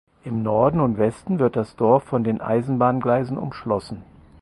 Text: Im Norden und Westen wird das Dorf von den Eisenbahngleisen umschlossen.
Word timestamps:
Im 0.23 0.41
Norden 0.41 0.79
und 0.79 0.97
Westen 0.97 1.37
wird 1.37 1.55
das 1.55 1.75
Dorf 1.75 2.03
von 2.05 2.23
den 2.23 2.41
Eisenbahngleisen 2.41 3.37
umschlossen. 3.37 4.01